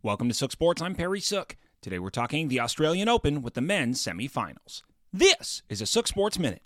Welcome 0.00 0.28
to 0.28 0.34
Sook 0.34 0.52
Sports. 0.52 0.80
I'm 0.80 0.94
Perry 0.94 1.18
Sook. 1.18 1.56
Today 1.82 1.98
we're 1.98 2.10
talking 2.10 2.46
the 2.46 2.60
Australian 2.60 3.08
Open 3.08 3.42
with 3.42 3.54
the 3.54 3.60
men's 3.60 4.00
semifinals. 4.00 4.82
This 5.12 5.64
is 5.68 5.82
a 5.82 5.86
Sook 5.86 6.06
Sports 6.06 6.38
Minute. 6.38 6.62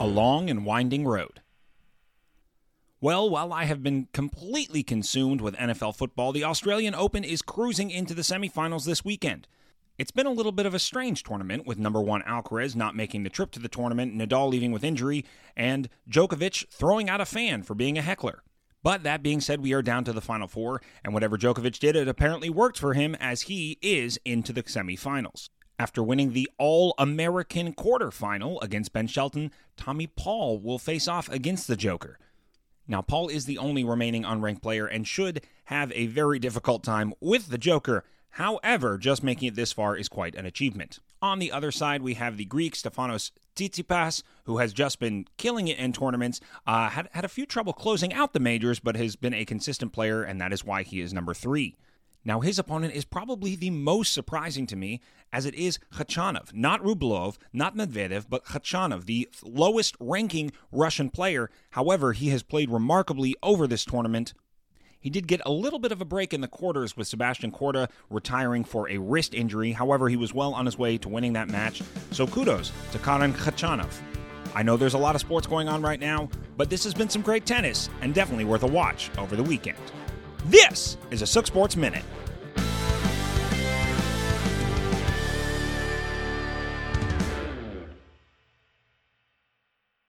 A 0.00 0.04
long 0.04 0.50
and 0.50 0.66
winding 0.66 1.06
road. 1.06 1.42
Well, 3.00 3.30
while 3.30 3.52
I 3.52 3.66
have 3.66 3.84
been 3.84 4.08
completely 4.12 4.82
consumed 4.82 5.40
with 5.40 5.54
NFL 5.54 5.94
football, 5.94 6.32
the 6.32 6.42
Australian 6.42 6.96
Open 6.96 7.22
is 7.22 7.40
cruising 7.40 7.92
into 7.92 8.14
the 8.14 8.22
semifinals 8.22 8.84
this 8.84 9.04
weekend. 9.04 9.46
It's 10.02 10.10
been 10.10 10.26
a 10.26 10.32
little 10.32 10.50
bit 10.50 10.66
of 10.66 10.74
a 10.74 10.80
strange 10.80 11.22
tournament, 11.22 11.64
with 11.64 11.78
number 11.78 12.00
one 12.00 12.22
Alcaraz 12.22 12.74
not 12.74 12.96
making 12.96 13.22
the 13.22 13.30
trip 13.30 13.52
to 13.52 13.60
the 13.60 13.68
tournament, 13.68 14.12
Nadal 14.16 14.50
leaving 14.50 14.72
with 14.72 14.82
injury, 14.82 15.24
and 15.56 15.88
Djokovic 16.10 16.68
throwing 16.70 17.08
out 17.08 17.20
a 17.20 17.24
fan 17.24 17.62
for 17.62 17.76
being 17.76 17.96
a 17.96 18.02
heckler. 18.02 18.42
But 18.82 19.04
that 19.04 19.22
being 19.22 19.40
said, 19.40 19.60
we 19.60 19.72
are 19.72 19.80
down 19.80 20.02
to 20.02 20.12
the 20.12 20.20
final 20.20 20.48
four, 20.48 20.82
and 21.04 21.14
whatever 21.14 21.38
Djokovic 21.38 21.78
did, 21.78 21.94
it 21.94 22.08
apparently 22.08 22.50
worked 22.50 22.80
for 22.80 22.94
him 22.94 23.14
as 23.20 23.42
he 23.42 23.78
is 23.80 24.18
into 24.24 24.52
the 24.52 24.64
semifinals. 24.64 25.50
After 25.78 26.02
winning 26.02 26.32
the 26.32 26.50
All 26.58 26.96
American 26.98 27.72
quarterfinal 27.72 28.60
against 28.60 28.92
Ben 28.92 29.06
Shelton, 29.06 29.52
Tommy 29.76 30.08
Paul 30.08 30.58
will 30.58 30.80
face 30.80 31.06
off 31.06 31.28
against 31.28 31.68
the 31.68 31.76
Joker. 31.76 32.18
Now, 32.88 33.02
Paul 33.02 33.28
is 33.28 33.44
the 33.44 33.58
only 33.58 33.84
remaining 33.84 34.24
unranked 34.24 34.62
player 34.62 34.86
and 34.86 35.06
should 35.06 35.42
have 35.66 35.92
a 35.92 36.06
very 36.08 36.40
difficult 36.40 36.82
time 36.82 37.14
with 37.20 37.50
the 37.50 37.56
Joker. 37.56 38.02
However, 38.32 38.96
just 38.96 39.22
making 39.22 39.48
it 39.48 39.54
this 39.54 39.72
far 39.72 39.94
is 39.94 40.08
quite 40.08 40.34
an 40.34 40.46
achievement. 40.46 40.98
On 41.20 41.38
the 41.38 41.52
other 41.52 41.70
side, 41.70 42.02
we 42.02 42.14
have 42.14 42.36
the 42.36 42.46
Greek 42.46 42.74
Stefanos 42.74 43.30
Tsitsipas, 43.54 44.22
who 44.44 44.58
has 44.58 44.72
just 44.72 44.98
been 44.98 45.26
killing 45.36 45.68
it 45.68 45.78
in 45.78 45.92
tournaments. 45.92 46.40
Uh, 46.66 46.88
had 46.88 47.10
had 47.12 47.24
a 47.26 47.28
few 47.28 47.44
trouble 47.44 47.74
closing 47.74 48.12
out 48.14 48.32
the 48.32 48.40
majors, 48.40 48.80
but 48.80 48.96
has 48.96 49.16
been 49.16 49.34
a 49.34 49.44
consistent 49.44 49.92
player, 49.92 50.22
and 50.22 50.40
that 50.40 50.52
is 50.52 50.64
why 50.64 50.82
he 50.82 51.00
is 51.00 51.12
number 51.12 51.34
three. 51.34 51.76
Now, 52.24 52.40
his 52.40 52.58
opponent 52.58 52.94
is 52.94 53.04
probably 53.04 53.56
the 53.56 53.70
most 53.70 54.12
surprising 54.12 54.66
to 54.68 54.76
me, 54.76 55.00
as 55.32 55.44
it 55.44 55.54
is 55.54 55.78
Khachanov. 55.92 56.54
Not 56.54 56.82
Rublev, 56.82 57.36
not 57.52 57.76
Medvedev, 57.76 58.26
but 58.28 58.44
Khachanov, 58.44 59.06
the 59.06 59.28
lowest 59.42 59.96
ranking 59.98 60.52
Russian 60.70 61.10
player. 61.10 61.50
However, 61.70 62.12
he 62.12 62.28
has 62.28 62.42
played 62.42 62.70
remarkably 62.70 63.34
over 63.42 63.66
this 63.66 63.84
tournament. 63.84 64.34
He 65.02 65.10
did 65.10 65.26
get 65.26 65.40
a 65.44 65.50
little 65.50 65.80
bit 65.80 65.90
of 65.90 66.00
a 66.00 66.04
break 66.04 66.32
in 66.32 66.40
the 66.42 66.48
quarters 66.48 66.96
with 66.96 67.08
Sebastian 67.08 67.50
Korda 67.50 67.88
retiring 68.08 68.62
for 68.62 68.88
a 68.88 68.98
wrist 68.98 69.34
injury. 69.34 69.72
However, 69.72 70.08
he 70.08 70.16
was 70.16 70.32
well 70.32 70.54
on 70.54 70.64
his 70.64 70.78
way 70.78 70.96
to 70.98 71.08
winning 71.08 71.32
that 71.32 71.48
match. 71.50 71.82
So 72.12 72.24
kudos 72.24 72.70
to 72.92 72.98
Karen 73.00 73.34
Khachanov. 73.34 73.92
I 74.54 74.62
know 74.62 74.76
there's 74.76 74.94
a 74.94 74.98
lot 74.98 75.16
of 75.16 75.20
sports 75.20 75.48
going 75.48 75.68
on 75.68 75.82
right 75.82 75.98
now, 75.98 76.28
but 76.56 76.70
this 76.70 76.84
has 76.84 76.94
been 76.94 77.08
some 77.08 77.22
great 77.22 77.46
tennis 77.46 77.90
and 78.00 78.14
definitely 78.14 78.44
worth 78.44 78.62
a 78.62 78.68
watch 78.68 79.10
over 79.18 79.34
the 79.34 79.42
weekend. 79.42 79.78
This 80.46 80.96
is 81.10 81.20
a 81.20 81.26
Sook 81.26 81.48
Sports 81.48 81.74
Minute. 81.74 82.04